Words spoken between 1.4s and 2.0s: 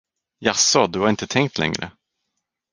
längre.